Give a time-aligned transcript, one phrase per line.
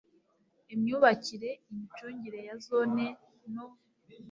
[0.73, 3.05] imyubakire imicungire ya Zone
[3.53, 3.67] no